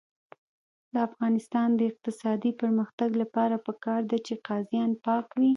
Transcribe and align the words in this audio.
د 0.93 0.95
افغانستان 1.07 1.69
د 1.75 1.81
اقتصادي 1.91 2.51
پرمختګ 2.61 3.09
لپاره 3.21 3.55
پکار 3.67 4.01
ده 4.11 4.17
چې 4.25 4.33
قاضیان 4.47 4.89
پاک 5.05 5.25
وي. 5.39 5.49